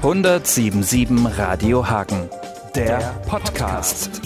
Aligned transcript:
1077 0.00 1.36
Radio 1.38 1.90
Hagen, 1.90 2.30
der 2.76 2.98
Podcast. 3.28 4.22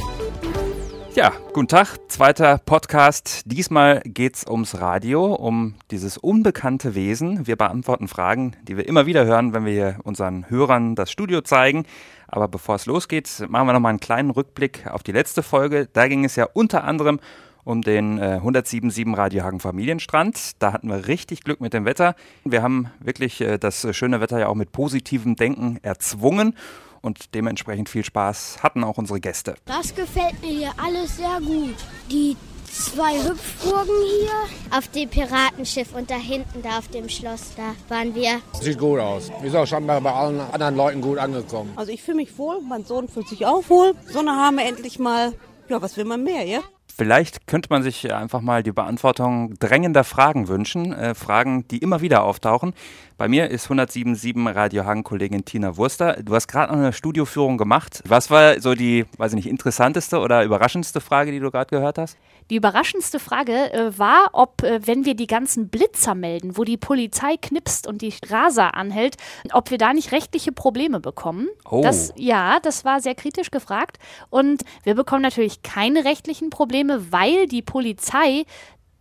Ja, 1.15 1.33
guten 1.55 1.69
Tag, 1.69 1.97
zweiter 2.09 2.59
Podcast. 2.59 3.45
Diesmal 3.47 4.03
geht's 4.05 4.47
ums 4.47 4.79
Radio, 4.83 5.33
um 5.33 5.77
dieses 5.91 6.19
unbekannte 6.19 6.95
Wesen. 6.95 7.47
Wir 7.47 7.57
beantworten 7.57 8.07
Fragen, 8.07 8.55
die 8.65 8.77
wir 8.77 8.87
immer 8.87 9.07
wieder 9.07 9.25
hören, 9.25 9.55
wenn 9.55 9.65
wir 9.65 9.73
hier 9.73 9.97
unseren 10.05 10.51
Hörern 10.51 10.95
das 10.95 11.11
Studio 11.11 11.41
zeigen. 11.41 11.87
Aber 12.29 12.49
bevor 12.49 12.75
es 12.75 12.85
losgeht, 12.85 13.47
machen 13.49 13.67
wir 13.67 13.73
nochmal 13.73 13.91
einen 13.91 14.01
kleinen 14.01 14.31
Rückblick 14.31 14.87
auf 14.89 15.03
die 15.03 15.13
letzte 15.13 15.43
Folge. 15.43 15.89
Da 15.91 16.07
ging 16.07 16.27
es 16.27 16.37
ja 16.37 16.47
unter 16.53 16.85
anderem 16.85 17.17
um 17.17 17.23
den 17.65 18.19
äh, 18.19 18.41
1077 18.43 19.17
Radio 19.17 19.45
Hagen 19.45 19.61
Familienstrand. 19.61 20.63
Da 20.63 20.73
hatten 20.73 20.89
wir 20.89 21.07
richtig 21.07 21.43
Glück 21.45 21.61
mit 21.61 21.73
dem 21.73 21.85
Wetter. 21.85 22.15
Wir 22.45 22.63
haben 22.63 22.91
wirklich 23.01 23.41
äh, 23.41 23.59
das 23.59 23.87
schöne 23.97 24.21
Wetter 24.21 24.39
ja 24.39 24.49
auch 24.49 24.55
mit 24.55 24.73
positivem 24.73 25.37
Denken 25.37 25.79
erzwungen 25.83 26.57
und 27.01 27.35
dementsprechend 27.35 27.89
viel 27.89 28.05
Spaß 28.05 28.63
hatten 28.63 28.85
auch 28.85 28.99
unsere 28.99 29.21
Gäste. 29.21 29.55
Das 29.65 29.95
gefällt 29.95 30.41
mir 30.41 30.51
hier 30.51 30.73
alles 30.77 31.17
sehr 31.17 31.41
gut. 31.41 31.75
Die 32.11 32.37
zwei 32.73 33.19
Hüpfburgen 33.23 33.95
hier. 34.21 34.77
Auf 34.77 34.89
dem 34.89 35.09
Piratenschiff 35.09 35.95
und 35.95 36.11
da 36.11 36.17
hinten, 36.17 36.63
da 36.63 36.79
auf 36.79 36.89
dem 36.89 37.09
Schloss, 37.09 37.53
da 37.57 37.75
waren 37.95 38.15
wir. 38.15 38.41
Sieht 38.61 38.79
gut 38.79 38.99
aus. 38.99 39.31
Ist 39.43 39.55
auch 39.55 39.67
schon 39.67 39.87
bei 39.87 39.99
allen 39.99 40.41
anderen 40.41 40.77
Leuten 40.77 41.01
gut 41.01 41.19
angekommen. 41.19 41.73
Also 41.77 41.93
ich 41.93 42.03
fühle 42.03 42.17
mich 42.19 42.39
wohl, 42.39 42.61
mein 42.63 42.85
Sohn 42.85 43.09
fühlt 43.09 43.29
sich 43.29 43.45
auch 43.45 43.69
wohl. 43.69 43.95
Sonne 44.07 44.33
haben 44.33 44.57
wir 44.57 44.65
endlich 44.65 44.99
mal. 44.99 45.35
Ja, 45.69 45.81
was 45.81 45.97
will 45.97 46.05
man 46.05 46.23
mehr, 46.23 46.45
ja? 46.45 46.61
Vielleicht 46.95 47.47
könnte 47.47 47.69
man 47.71 47.83
sich 47.83 48.13
einfach 48.13 48.41
mal 48.41 48.63
die 48.63 48.73
Beantwortung 48.73 49.55
drängender 49.59 50.05
Fragen 50.05 50.49
wünschen. 50.49 50.93
Äh, 50.93 51.15
Fragen, 51.15 51.67
die 51.69 51.79
immer 51.79 52.01
wieder 52.01 52.23
auftauchen. 52.23 52.75
Bei 53.17 53.29
mir 53.29 53.51
ist 53.51 53.71
1077 53.71 54.55
Radio 54.55 54.85
Hagen-Kollegin 54.85 55.45
Tina 55.45 55.77
Wurster. 55.77 56.15
Du 56.23 56.35
hast 56.35 56.49
gerade 56.49 56.73
noch 56.73 56.81
eine 56.81 56.93
Studioführung 56.93 57.57
gemacht. 57.57 58.03
Was 58.07 58.31
war 58.31 58.61
so 58.61 58.75
die, 58.75 59.07
weiß 59.17 59.33
ich 59.33 59.37
nicht, 59.37 59.47
interessanteste 59.47 60.19
oder 60.19 60.43
überraschendste 60.43 61.01
Frage, 61.01 61.31
die 61.31 61.39
du 61.39 61.51
gerade 61.51 61.71
gehört 61.71 61.99
hast? 61.99 62.19
Die 62.51 62.57
überraschendste 62.57 63.21
Frage 63.21 63.73
äh, 63.73 63.97
war, 63.97 64.31
ob, 64.33 64.65
äh, 64.65 64.81
wenn 64.85 65.05
wir 65.05 65.15
die 65.15 65.29
ganzen 65.29 65.69
Blitzer 65.69 66.17
melden, 66.17 66.57
wo 66.57 66.65
die 66.65 66.77
Polizei 66.77 67.37
knipst 67.41 67.87
und 67.87 68.03
die 68.03 68.13
Raser 68.29 68.75
anhält, 68.75 69.17
ob 69.53 69.71
wir 69.71 69.79
da 69.79 69.93
nicht 69.93 70.11
rechtliche 70.11 70.51
Probleme 70.51 70.99
bekommen. 70.99 71.49
Oh. 71.71 71.83
Das, 71.83 72.13
ja, 72.17 72.59
das 72.61 72.85
war 72.85 73.01
sehr 73.01 73.15
kritisch 73.15 73.53
gefragt. 73.53 73.99
Und 74.31 74.65
wir 74.83 74.97
bekommen 74.97 75.23
natürlich 75.23 75.63
keine 75.63 76.05
rechtlichen 76.05 76.51
Probleme, 76.51 76.82
weil 76.89 77.47
die 77.47 77.63
Polizei 77.63 78.45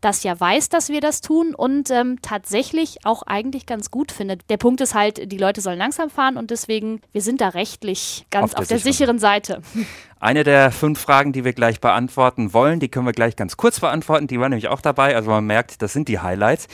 das 0.02 0.24
ja 0.24 0.38
weiß, 0.38 0.70
dass 0.70 0.90
wir 0.90 1.00
das 1.00 1.22
tun 1.22 1.56
und 1.56 1.90
ähm, 1.92 2.18
tatsächlich 2.22 3.06
auch 3.06 3.22
eigentlich 3.24 3.66
ganz 3.66 3.92
gut 3.92 4.12
findet. 4.12 4.50
Der 4.50 4.58
Punkt 4.58 4.82
ist 4.82 4.96
halt, 4.96 5.32
die 5.32 5.38
Leute 5.38 5.62
sollen 5.62 5.78
langsam 5.78 6.10
fahren 6.10 6.38
und 6.38 6.52
deswegen, 6.52 7.02
wir 7.12 7.22
sind 7.22 7.40
da 7.40 7.50
rechtlich 7.50 8.26
ganz 8.32 8.54
Auf 8.54 8.62
auf 8.62 8.68
der 8.68 8.78
der, 8.78 8.84
sicheren 8.84 9.20
Seite. 9.20 9.62
Eine 10.20 10.44
der 10.44 10.72
fünf 10.72 11.00
Fragen, 11.00 11.34
die 11.34 11.46
wir 11.46 11.54
gleich 11.54 11.80
beantworten 11.80 12.54
wollen, 12.54 12.80
die 12.80 12.90
können 12.90 13.06
wir 13.06 13.14
gleich 13.14 13.36
ganz 13.36 13.58
kurz 13.58 13.80
beantworten. 13.80 14.28
Die 14.28 14.40
war 14.40 14.50
nämlich 14.50 14.68
auch 14.68 14.82
dabei. 14.82 15.16
Also 15.16 15.30
man 15.30 15.46
merkt, 15.46 15.82
das 15.82 15.94
sind 15.94 16.08
die 16.08 16.20
Highlights. 16.20 16.68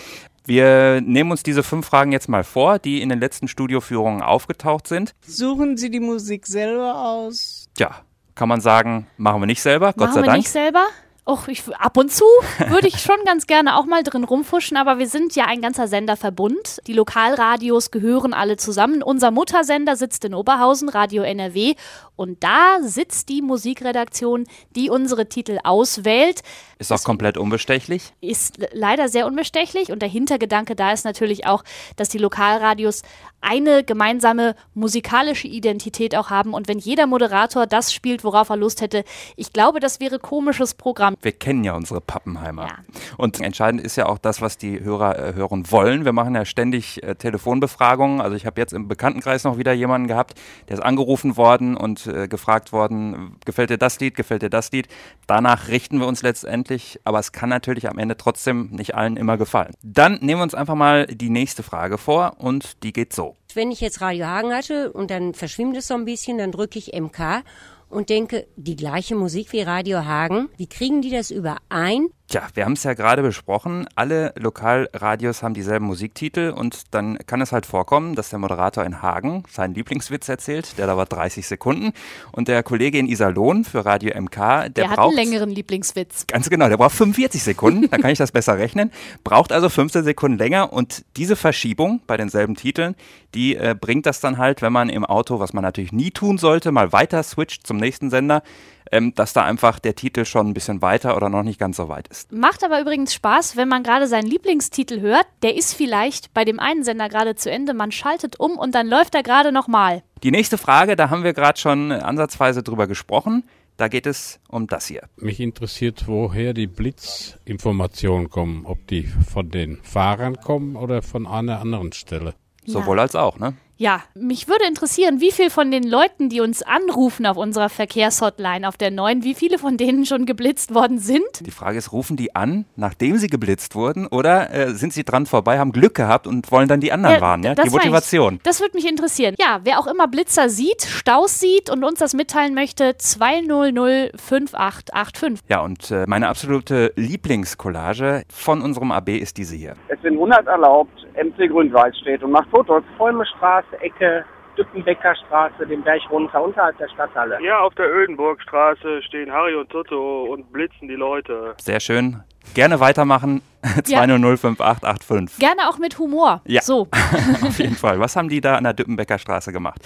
Wir 0.45 1.02
nehmen 1.02 1.31
uns 1.31 1.44
diese 1.44 1.61
fünf 1.61 1.88
Fragen 1.88 2.14
jetzt 2.14 2.30
mal 2.30 2.45
vor, 2.45 2.80
die 2.80 3.02
in 3.02 3.09
den 3.09 3.19
letzten 3.19 3.49
Studioführungen 3.49 4.21
aufgetaucht 4.21 4.88
sind. 4.88 5.14
Suchen 5.25 5.75
Sie 5.75 5.89
die 5.89 5.99
Musik 5.99 6.47
selber 6.47 6.95
aus? 6.95 7.67
Ja, 7.77 8.02
kann 8.38 8.47
man 8.47 8.61
sagen, 8.61 9.07
machen 9.17 9.41
wir 9.41 9.47
nicht 9.47 9.61
selber, 9.61 9.88
Gott 9.88 9.97
Machen 9.97 10.13
sei 10.13 10.21
wir 10.21 10.25
Dank. 10.27 10.38
nicht 10.38 10.49
selber? 10.49 10.85
Och, 11.30 11.50
ich, 11.50 11.61
ab 11.78 11.97
und 11.97 12.09
zu 12.09 12.23
würde 12.70 12.88
ich 12.88 13.02
schon 13.02 13.17
ganz 13.25 13.47
gerne 13.47 13.75
auch 13.75 13.86
mal 13.86 14.02
drin 14.02 14.23
rumfuschen, 14.23 14.78
aber 14.78 14.97
wir 14.97 15.08
sind 15.09 15.36
ja 15.36 15.44
ein 15.44 15.61
ganzer 15.61 15.89
Senderverbund. 15.89 16.80
Die 16.88 16.94
Lokalradios 16.94 17.92
gehören 17.92 18.33
alle 18.33 18.56
zusammen. 18.56 19.03
Unser 19.03 19.31
Muttersender 19.31 19.98
sitzt 19.98 20.23
in 20.23 20.33
Oberhausen, 20.33 20.88
Radio 20.88 21.23
NRW, 21.23 21.75
und 22.16 22.44
da 22.44 22.78
sitzt 22.81 23.28
die 23.28 23.42
Musikredaktion, 23.42 24.45
die 24.75 24.89
unsere 24.89 25.28
Titel 25.28 25.59
auswählt. 25.66 26.44
Ist 26.80 26.92
auch 26.93 27.04
komplett 27.04 27.38
unbestechlich. 27.38 28.14
Ist 28.21 28.58
le- 28.58 28.70
leider 28.71 29.09
sehr 29.09 29.27
unbestechlich 29.27 29.92
und 29.92 30.02
der 30.02 30.09
Hintergedanke 30.09 30.76
da 30.76 30.94
ist 30.94 31.04
natürlich 31.05 31.45
auch, 31.45 31.64
dass 31.98 32.08
die 32.09 32.17
Lokalradios 32.20 33.02
eine 33.42 33.83
gemeinsame 33.83 34.55
musikalische 34.73 35.48
Identität 35.48 36.15
auch 36.15 36.30
haben 36.32 36.54
und 36.54 36.67
wenn 36.67 36.80
jeder 36.80 37.05
Moderator 37.05 37.67
das 37.67 37.94
spielt, 37.94 38.23
worauf 38.23 38.49
er 38.49 38.58
Lust 38.58 38.82
hätte, 38.82 39.04
ich 39.36 39.54
glaube, 39.54 39.80
das 39.80 39.99
wäre 39.99 40.17
komisches 40.17 40.73
Programm. 40.73 41.15
Wir 41.22 41.32
kennen 41.32 41.64
ja 41.64 41.76
unsere 41.76 42.02
Pappenheimer. 42.02 42.67
Ja. 42.67 42.78
Und 43.17 43.39
entscheidend 43.42 43.82
ist 43.82 43.95
ja 43.95 44.08
auch 44.08 44.17
das, 44.17 44.42
was 44.42 44.58
die 44.58 44.80
Hörer 44.80 45.17
äh, 45.17 45.33
hören 45.33 45.72
wollen. 45.72 46.05
Wir 46.05 46.14
machen 46.14 46.36
ja 46.36 46.45
ständig 46.45 47.04
äh, 47.04 47.16
Telefonbefragungen. 47.16 48.22
Also 48.22 48.36
ich 48.36 48.45
habe 48.45 48.60
jetzt 48.61 48.73
im 48.73 48.88
Bekanntenkreis 48.88 49.44
noch 49.44 49.58
wieder 49.58 49.73
jemanden 49.73 50.08
gehabt, 50.08 50.39
der 50.70 50.77
ist 50.77 50.83
angerufen 50.83 51.38
worden 51.38 51.76
und 51.76 52.08
äh, 52.08 52.27
gefragt 52.27 52.72
worden, 52.72 53.36
gefällt 53.45 53.70
dir 53.70 53.77
das 53.77 54.00
Lied, 54.00 54.16
gefällt 54.16 54.42
dir 54.42 54.50
das 54.50 54.72
Lied. 54.72 54.88
Danach 55.26 55.67
richten 55.67 56.00
wir 56.00 56.08
uns 56.08 56.22
letztendlich, 56.22 57.00
aber 57.04 57.20
es 57.20 57.32
kann 57.32 57.50
natürlich 57.50 57.89
am 57.89 57.98
Ende 57.98 58.17
trotzdem 58.17 58.70
nicht 58.72 58.95
allen 58.95 59.17
immer 59.17 59.38
gefallen. 59.38 59.73
Dann 59.83 60.20
nehmen 60.22 60.39
wir 60.39 60.44
uns 60.44 60.56
einfach 60.56 60.76
mal 60.76 61.08
die 61.08 61.30
nächste 61.30 61.64
Frage 61.64 61.98
vor 61.98 62.36
und 62.38 62.83
die 62.83 62.94
geht 62.94 63.14
so. 63.14 63.36
Wenn 63.54 63.72
ich 63.72 63.82
jetzt 63.82 64.02
Radio 64.02 64.27
Hagen 64.27 64.54
hatte 64.54 64.92
und 64.92 65.10
dann 65.10 65.33
verschwimmt 65.33 65.76
es 65.77 65.88
so 65.88 65.95
ein 65.95 66.06
bisschen, 66.06 66.38
dann 66.38 66.52
drücke 66.52 66.77
ich 66.77 66.94
MK 66.94 67.44
und 67.89 68.09
denke, 68.09 68.48
die 68.55 68.75
gleiche 68.75 69.15
Musik 69.15 69.52
wie 69.53 69.61
Radio 69.61 70.05
Hagen, 70.05 70.49
wie 70.58 70.67
kriegen 70.67 71.02
die 71.02 71.11
das 71.11 71.31
überein? 71.31 72.08
Tja, 72.30 72.45
wir 72.55 72.65
haben 72.65 72.73
es 72.73 72.83
ja 72.83 72.93
gerade 72.93 73.21
besprochen. 73.21 73.88
Alle 73.95 74.33
Lokalradios 74.38 75.43
haben 75.43 75.54
dieselben 75.54 75.86
Musiktitel 75.86 76.54
und 76.54 76.93
dann 76.93 77.17
kann 77.26 77.39
es 77.39 77.54
halt 77.54 77.65
vorkommen, 77.65 78.15
dass 78.15 78.32
der 78.32 78.38
Moderator 78.38 78.83
in 78.83 79.02
Hagen 79.02 79.43
seinen 79.49 79.73
Lieblingswitz 79.76 80.27
erzählt, 80.27 80.77
der 80.77 80.88
dauert 80.88 81.14
30 81.14 81.48
Sekunden 81.48 81.93
und 82.33 82.49
der 82.49 82.64
Kollege 82.64 82.98
in 82.98 83.08
Iserlohn 83.08 83.64
für 83.64 83.86
Radio 83.86 84.11
MK, 84.20 84.36
der, 84.36 84.70
Der, 84.71 84.89
hat 84.89 84.98
braucht 84.98 85.17
einen 85.17 85.30
längeren 85.30 85.49
Lieblingswitz. 85.52 86.27
Ganz 86.27 86.49
genau, 86.49 86.67
der 86.67 86.76
braucht 86.76 86.95
45 86.95 87.42
Sekunden, 87.42 87.89
dann 87.89 88.02
kann 88.02 88.11
ich 88.11 88.17
das 88.17 88.33
besser 88.33 88.58
rechnen. 88.58 88.92
Braucht 89.23 89.54
also 89.54 89.70
15 89.70 90.04
Sekunden 90.04 90.38
länger 90.38 90.73
und 90.73 91.05
diese 91.15 91.38
Verschiebung 91.38 92.02
bei 92.08 92.17
denselben 92.17 92.55
Titeln, 92.55 92.95
die 93.36 93.55
äh, 93.55 93.73
bringt 93.80 94.05
das 94.05 94.20
dann 94.20 94.38
halt, 94.38 94.61
wenn 94.61 94.73
man 94.73 94.89
im 94.89 95.05
Auto, 95.05 95.39
was 95.39 95.54
man 95.54 95.64
natürlich 95.64 95.94
nie 95.94 96.11
tun 96.11 96.38
sollte, 96.38 96.73
mal 96.73 96.92
weiter 96.92 97.23
switcht 97.23 97.65
zum 97.65 97.77
nächsten 97.77 98.09
Sender, 98.09 98.44
ähm, 98.92 99.14
dass 99.15 99.33
da 99.33 99.43
einfach 99.43 99.80
der 99.80 99.95
Titel 99.95 100.25
schon 100.25 100.48
ein 100.48 100.53
bisschen 100.53 100.81
weiter 100.81 101.15
oder 101.15 101.30
noch 101.30 101.43
nicht 101.43 101.59
ganz 101.59 101.77
so 101.77 101.89
weit 101.89 102.08
ist. 102.08 102.31
Macht 102.31 102.64
aber 102.64 102.81
übrigens 102.81 103.14
Spaß, 103.14 103.55
wenn 103.55 103.67
man 103.67 103.83
gerade 103.83 104.08
seinen 104.08 104.27
Lieblingstitel 104.27 105.02
hört. 105.02 105.25
Der 105.42 105.55
ist 105.55 105.73
vielleicht 105.73 106.33
bei 106.33 106.45
dem 106.45 106.59
einen 106.59 106.83
Sender 106.83 107.09
gerade 107.09 107.36
zu 107.36 107.52
Ende. 107.52 107.73
Man 107.73 107.92
schaltet 107.92 108.39
um 108.39 108.58
und 108.58 108.76
dann 108.76 108.87
läuft 108.87 109.15
er 109.15 109.23
gerade 109.23 109.52
nochmal. 109.52 110.03
Die 110.23 110.31
nächste 110.31 110.58
Frage, 110.58 110.95
da 110.95 111.09
haben 111.09 111.23
wir 111.23 111.33
gerade 111.33 111.59
schon 111.59 111.92
ansatzweise 111.92 112.64
drüber 112.64 112.87
gesprochen. 112.87 113.43
Da 113.77 113.89
geht 113.89 114.08
es 114.08 114.39
um 114.47 114.65
das 114.65 114.87
hier. 114.87 115.03
Mich 115.17 115.39
interessiert, 115.39 116.08
woher 116.08 116.53
die 116.53 116.65
Blitzinformationen 116.65 118.27
kommen. 118.27 118.65
Ob 118.65 118.87
die 118.87 119.03
von 119.03 119.52
den 119.52 119.77
Fahrern 119.83 120.36
kommen 120.37 120.76
oder 120.76 121.03
von 121.03 121.27
einer 121.27 121.61
anderen 121.61 121.92
Stelle. 121.92 122.33
Sowohl 122.67 123.00
als 123.00 123.16
auch, 123.16 123.39
ne? 123.39 123.54
Ja, 123.80 124.02
mich 124.16 124.48
würde 124.48 124.66
interessieren, 124.67 125.22
wie 125.22 125.32
viel 125.32 125.52
von 125.52 125.70
den 125.70 125.83
Leuten, 125.83 126.30
die 126.30 126.42
uns 126.42 126.64
anrufen 126.64 127.28
auf 127.28 127.38
unserer 127.38 127.70
Verkehrshotline 127.70 128.68
auf 128.68 128.75
der 128.75 128.89
neuen, 128.89 129.24
wie 129.24 129.36
viele 129.36 129.60
von 129.60 129.78
denen 129.78 130.04
schon 130.07 130.25
geblitzt 130.25 130.74
worden 130.74 130.98
sind? 130.98 131.22
Die 131.42 131.51
Frage 131.51 131.77
ist, 131.77 131.92
rufen 131.92 132.18
die 132.18 132.36
an, 132.36 132.66
nachdem 132.75 133.18
sie 133.18 133.27
geblitzt 133.27 133.75
wurden, 133.75 134.07
oder 134.07 134.51
äh, 134.51 134.69
sind 134.72 134.94
sie 134.94 135.04
dran 135.04 135.27
vorbei, 135.27 135.60
haben 135.60 135.74
Glück 135.74 135.94
gehabt 135.94 136.25
und 136.25 136.51
wollen 136.51 136.68
dann 136.68 136.80
die 136.80 136.92
anderen 136.92 137.22
warnen, 137.22 137.44
ja? 137.44 137.54
Die 137.54 137.62
meine 137.62 137.68
ich. 137.68 137.74
Motivation. 137.74 138.39
Das 138.42 138.62
würde 138.62 138.75
mich 138.75 138.89
interessieren. 138.89 139.36
Ja, 139.38 139.60
wer 139.63 139.80
auch 139.80 139.86
immer 139.86 140.07
Blitzer 140.07 140.50
sieht, 140.50 140.81
Staus 140.81 141.39
sieht 141.39 141.69
und 141.69 141.83
uns 141.83 142.00
das 142.00 142.16
mitteilen 142.16 142.56
möchte, 142.56 142.98
200 142.98 144.19
5885. 144.19 145.48
Ja, 145.50 145.62
und 145.62 145.92
äh, 145.92 146.06
meine 146.07 146.30
absolute 146.30 146.94
Lieblingscollage 146.95 148.24
von 148.27 148.63
unserem 148.63 148.92
AB 148.92 149.10
ist 149.10 149.38
diese 149.38 149.56
hier. 149.56 149.75
Es 149.88 150.01
sind 150.01 150.13
100 150.13 150.48
erlaubt, 150.48 151.06
MC 151.18 151.50
Grünwald 151.50 151.95
steht 151.98 152.24
und 152.24 152.31
macht 152.31 152.50
Fotos. 152.50 152.83
Fäumestraße, 152.98 153.80
Ecke, 153.81 154.24
Dückenbeckerstraße, 154.57 155.68
den 155.68 155.83
Berg 155.83 156.01
runter, 156.09 156.41
unterhalb 156.44 156.77
der 156.77 156.89
Stadthalle. 156.89 157.38
Ja, 157.44 157.59
auf 157.59 157.74
der 157.75 157.86
Ödenburgstraße 157.94 159.01
stehen 159.03 159.31
Harry 159.31 159.56
und 159.56 159.69
Toto 159.69 160.24
und 160.31 160.51
blitzen 160.51 160.88
die 160.88 160.95
Leute. 160.95 161.56
Sehr 161.59 161.80
schön. 161.80 162.24
Gerne 162.53 162.80
weitermachen. 162.80 163.41
2005885. 163.83 165.39
Gerne 165.39 165.68
auch 165.69 165.77
mit 165.77 166.00
Humor. 166.00 166.41
Ja. 166.45 166.62
So. 166.62 166.88
Auf 167.44 167.59
jeden 167.59 167.75
Fall. 167.75 168.00
Was 168.00 168.15
haben 168.15 168.30
die 168.30 168.39
da 168.41 168.56
an 168.56 168.63
der 168.63 168.74
Dippenbecker 168.74 169.18
Straße 169.19 169.51
gemacht? 169.51 169.81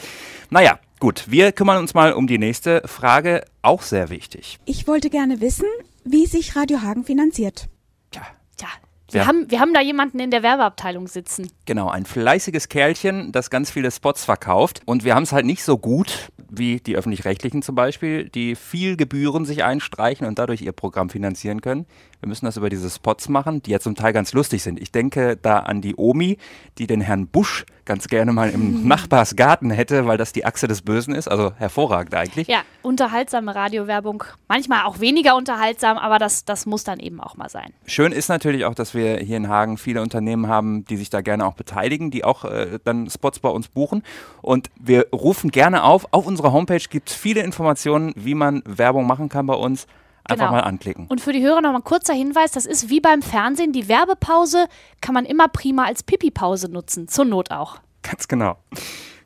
Naja, 0.50 0.79
gut. 1.00 1.25
Wir 1.29 1.51
kümmern 1.51 1.77
uns 1.79 1.94
mal 1.94 2.13
um 2.13 2.27
die 2.27 2.38
nächste 2.38 2.81
Frage. 2.85 3.44
Auch 3.63 3.81
sehr 3.81 4.09
wichtig. 4.09 4.59
Ich 4.65 4.88
wollte 4.88 5.09
gerne 5.09 5.41
wissen, 5.41 5.65
wie 6.05 6.27
sich 6.27 6.55
Radio 6.55 6.81
Hagen 6.81 7.03
finanziert. 7.03 7.67
Tja, 8.11 8.21
Ja. 8.59 8.67
Wir, 9.11 9.21
Ja. 9.21 9.27
haben, 9.27 9.49
wir 9.49 9.59
haben 9.59 9.73
da 9.73 9.81
jemanden 9.81 10.19
in 10.19 10.31
der 10.31 10.43
Werbeabteilung 10.43 11.07
sitzen. 11.07 11.49
Genau, 11.65 11.89
ein 11.89 12.05
fleißiges 12.05 12.69
Kerlchen, 12.69 13.31
das 13.31 13.49
ganz 13.49 13.71
viele 13.71 13.91
Spots 13.91 14.25
verkauft. 14.25 14.81
Und 14.85 15.03
wir 15.03 15.15
haben 15.15 15.23
es 15.23 15.31
halt 15.31 15.45
nicht 15.45 15.63
so 15.63 15.77
gut 15.77 16.29
wie 16.53 16.81
die 16.81 16.97
öffentlich-rechtlichen 16.97 17.61
zum 17.61 17.75
Beispiel, 17.75 18.27
die 18.27 18.55
viel 18.55 18.97
Gebühren 18.97 19.45
sich 19.45 19.63
einstreichen 19.63 20.27
und 20.27 20.37
dadurch 20.37 20.61
ihr 20.61 20.73
Programm 20.73 21.09
finanzieren 21.09 21.61
können. 21.61 21.85
Wir 22.19 22.27
müssen 22.27 22.45
das 22.45 22.57
über 22.57 22.69
diese 22.69 22.89
Spots 22.89 23.29
machen, 23.29 23.61
die 23.63 23.71
ja 23.71 23.79
zum 23.79 23.95
Teil 23.95 24.11
ganz 24.11 24.33
lustig 24.33 24.61
sind. 24.61 24.79
Ich 24.79 24.91
denke 24.91 25.37
da 25.41 25.59
an 25.59 25.81
die 25.81 25.95
Omi, 25.95 26.37
die 26.77 26.87
den 26.87 26.99
Herrn 27.01 27.27
Busch 27.27 27.65
ganz 27.85 28.07
gerne 28.07 28.31
mal 28.31 28.49
im 28.49 28.87
Nachbarsgarten 28.87 29.71
hätte, 29.71 30.05
weil 30.07 30.17
das 30.17 30.33
die 30.33 30.45
Achse 30.45 30.67
des 30.67 30.81
Bösen 30.81 31.13
ist. 31.15 31.27
Also 31.27 31.53
hervorragend 31.57 32.13
eigentlich. 32.15 32.47
Ja, 32.47 32.61
unterhaltsame 32.81 33.55
Radiowerbung. 33.55 34.23
Manchmal 34.47 34.85
auch 34.85 34.99
weniger 34.99 35.35
unterhaltsam, 35.35 35.97
aber 35.97 36.19
das, 36.19 36.45
das 36.45 36.65
muss 36.65 36.83
dann 36.83 36.99
eben 36.99 37.19
auch 37.19 37.35
mal 37.37 37.49
sein. 37.49 37.73
Schön 37.85 38.11
ist 38.11 38.29
natürlich 38.29 38.65
auch, 38.65 38.75
dass 38.75 38.93
wir 38.93 39.17
hier 39.17 39.37
in 39.37 39.47
Hagen 39.47 39.77
viele 39.77 40.01
Unternehmen 40.01 40.47
haben, 40.47 40.85
die 40.85 40.97
sich 40.97 41.09
da 41.09 41.21
gerne 41.21 41.45
auch 41.45 41.53
beteiligen, 41.53 42.11
die 42.11 42.23
auch 42.23 42.45
äh, 42.45 42.79
dann 42.83 43.09
Spots 43.09 43.39
bei 43.39 43.49
uns 43.49 43.67
buchen. 43.67 44.03
Und 44.41 44.69
wir 44.79 45.07
rufen 45.11 45.51
gerne 45.51 45.83
auf. 45.83 46.07
Auf 46.11 46.25
unserer 46.25 46.51
Homepage 46.51 46.83
gibt 46.89 47.09
es 47.09 47.15
viele 47.15 47.41
Informationen, 47.41 48.13
wie 48.15 48.35
man 48.35 48.61
Werbung 48.65 49.07
machen 49.07 49.29
kann 49.29 49.45
bei 49.45 49.55
uns. 49.55 49.87
Einfach 50.23 50.45
Genau. 50.47 50.51
mal 50.57 50.63
anklicken. 50.63 51.07
Und 51.07 51.19
für 51.21 51.33
die 51.33 51.41
Hörer 51.44 51.62
noch 51.62 51.71
mal 51.71 51.79
ein 51.79 51.83
kurzer 51.83 52.13
Hinweis, 52.13 52.51
das 52.51 52.65
ist 52.65 52.89
wie 52.89 53.00
beim 53.01 53.21
Fernsehen, 53.21 53.73
die 53.73 53.88
Werbepause 53.88 54.68
kann 55.01 55.13
man 55.13 55.25
immer 55.25 55.47
prima 55.47 55.85
als 55.85 56.03
Pipi-Pause 56.03 56.69
nutzen, 56.69 57.07
zur 57.07 57.25
Not 57.25 57.51
auch. 57.51 57.77
Ganz 58.03 58.27
genau. 58.27 58.57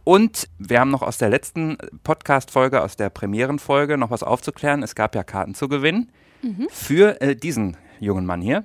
Und 0.06 0.48
wir 0.60 0.80
haben 0.80 0.92
noch 0.92 1.02
aus 1.02 1.18
der 1.18 1.30
letzten 1.30 1.78
Podcast-Folge, 2.04 2.82
aus 2.82 2.96
der 2.98 3.10
Premierenfolge, 3.10 3.98
noch 3.98 4.12
was 4.12 4.22
aufzuklären. 4.24 4.84
Es 4.84 4.96
gab 4.96 5.16
ja 5.16 5.24
Karten 5.24 5.56
zu 5.56 5.68
gewinnen 5.70 6.12
Mhm. 6.42 6.68
für 6.72 7.22
äh, 7.22 7.36
diesen 7.38 7.78
jungen 8.02 8.26
Mann 8.26 8.42
hier. 8.42 8.64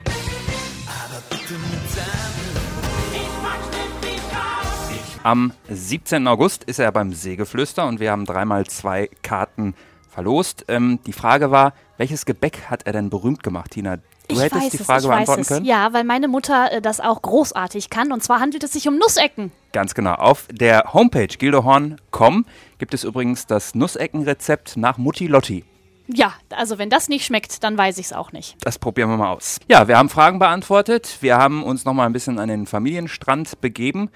Am 5.23 5.52
17. 5.69 6.26
August 6.26 6.64
ist 6.64 6.79
er 6.79 6.90
beim 6.93 7.12
Seegeflüster 7.12 7.87
und 7.87 8.00
wir 8.00 8.11
haben 8.11 8.25
dreimal 8.25 8.67
zwei 8.67 9.11
Karten 9.23 9.75
verlost. 10.08 10.64
Ähm, 10.69 11.00
die 11.06 11.12
Frage 11.12 11.50
war, 11.50 11.75
welches 11.99 12.25
Gebäck 12.25 12.70
hat 12.70 12.87
er 12.87 12.93
denn 12.94 13.11
berühmt 13.11 13.43
gemacht, 13.43 13.73
Tina? 13.73 13.99
Du 14.28 14.34
ich 14.36 14.42
hättest 14.42 14.62
weiß 14.62 14.70
die 14.72 14.76
es, 14.78 14.86
Frage 14.86 15.02
weiß 15.04 15.08
beantworten 15.08 15.40
es. 15.42 15.48
können? 15.48 15.64
Ja, 15.66 15.92
weil 15.92 16.04
meine 16.04 16.28
Mutter 16.28 16.70
äh, 16.72 16.80
das 16.82 17.00
auch 17.00 17.22
großartig 17.22 17.90
kann. 17.90 18.12
Und 18.12 18.22
zwar 18.22 18.40
handelt 18.40 18.62
es 18.62 18.72
sich 18.72 18.86
um 18.88 18.96
Nussecken. 18.98 19.52
Ganz 19.72 19.94
genau. 19.94 20.14
Auf 20.14 20.46
der 20.52 20.92
Homepage 20.92 21.26
gildehorn.com 21.28 22.44
gibt 22.78 22.94
es 22.94 23.04
übrigens 23.04 23.46
das 23.46 23.75
Nusseckenrezept 23.75 24.76
nach 24.76 24.98
Mutti 24.98 25.26
Lotti. 25.26 25.64
Ja, 26.08 26.32
also 26.50 26.78
wenn 26.78 26.88
das 26.90 27.08
nicht 27.08 27.25
schmeckt, 27.26 27.62
dann 27.64 27.76
weiß 27.76 27.98
ich 27.98 28.06
es 28.06 28.12
auch 28.14 28.32
nicht. 28.32 28.56
Das 28.62 28.78
probieren 28.78 29.10
wir 29.10 29.16
mal 29.19 29.30
aus. 29.30 29.58
Ja, 29.69 29.88
wir 29.88 29.98
haben 29.98 30.08
Fragen 30.08 30.38
beantwortet. 30.38 31.19
Wir 31.20 31.36
haben 31.36 31.62
uns 31.62 31.84
noch 31.84 31.92
mal 31.92 32.06
ein 32.06 32.12
bisschen 32.12 32.38
an 32.38 32.48
den 32.48 32.66
Familienstrand 32.66 33.60
begeben. 33.60 34.10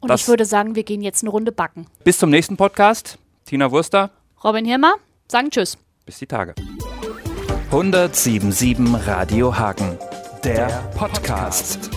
Und 0.00 0.08
Das- 0.08 0.22
ich 0.22 0.28
würde 0.28 0.44
sagen, 0.44 0.74
wir 0.76 0.84
gehen 0.84 1.02
jetzt 1.02 1.22
eine 1.22 1.30
Runde 1.30 1.50
backen. 1.52 1.86
Bis 2.04 2.18
zum 2.18 2.30
nächsten 2.30 2.56
Podcast. 2.56 3.18
Tina 3.44 3.70
Wurster, 3.72 4.10
Robin 4.44 4.64
Hirmer, 4.64 4.94
sagen 5.28 5.50
Tschüss. 5.50 5.76
bis 6.06 6.18
die 6.18 6.26
Tage. 6.26 6.54
1077 7.72 8.94
Radio 9.06 9.56
Hagen, 9.56 9.96
der 10.44 10.66
Podcast. 10.94 11.88